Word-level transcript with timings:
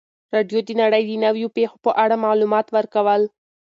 راډیو 0.33 0.59
د 0.67 0.69
نړۍ 0.81 1.03
د 1.07 1.11
نویو 1.25 1.47
پیښو 1.57 1.77
په 1.85 1.91
اړه 2.03 2.15
معلومات 2.25 2.67
ورکول. 2.75 3.21